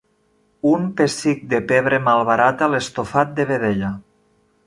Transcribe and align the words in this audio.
Un 0.69 0.85
pessic 1.01 1.43
de 1.51 1.59
pebre 1.73 1.99
malbarata 2.07 2.71
l'estofat 2.75 3.39
de 3.41 3.49
vedella. 3.53 3.93